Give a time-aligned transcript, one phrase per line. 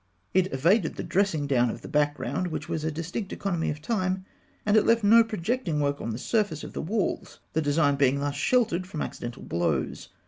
[0.33, 4.25] It evaded the dressing down of the background, which was a distinct economy of time,
[4.65, 8.19] and it left no projecting work on the surface of the walls, the design being
[8.19, 10.09] thus sheltered from accidental blows.